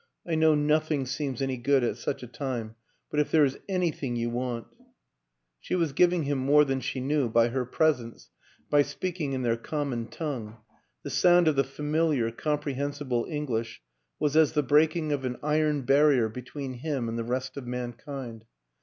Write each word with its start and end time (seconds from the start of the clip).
"I 0.25 0.33
know 0.33 0.55
nothing 0.55 1.05
seems 1.05 1.43
any 1.43 1.57
good 1.57 1.83
at 1.83 1.95
such 1.95 2.23
a 2.23 2.27
time, 2.27 2.73
but 3.11 3.19
if 3.19 3.29
there 3.29 3.45
is 3.45 3.59
anything 3.69 4.15
you 4.15 4.31
want" 4.31 4.65
She 5.61 5.75
was 5.75 5.93
giving 5.93 6.23
him 6.23 6.39
more 6.39 6.65
than 6.65 6.79
she 6.79 6.99
knew 6.99 7.29
by 7.29 7.49
her 7.49 7.65
presence, 7.65 8.31
by 8.67 8.81
speaking 8.81 9.33
in 9.33 9.43
their 9.43 9.57
common 9.57 10.07
tongue; 10.07 10.57
the 11.03 11.11
sound 11.11 11.47
of 11.47 11.55
the 11.55 11.63
familiar, 11.63 12.31
comprehensible 12.31 13.27
Eng 13.29 13.45
lish 13.45 13.79
was 14.17 14.35
as 14.35 14.53
the 14.53 14.63
breaking 14.63 15.11
of 15.11 15.23
an 15.23 15.37
iron 15.43 15.83
barrier 15.83 16.29
be 16.29 16.41
tween 16.41 16.73
him 16.79 17.07
and 17.07 17.15
the 17.15 17.23
rest 17.23 17.55
of 17.55 17.67
mankind. 17.67 18.45